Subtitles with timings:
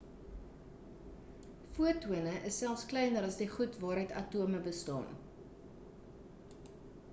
[1.75, 5.09] fotone is selfs kleiner as die goed waaruit atome bestaan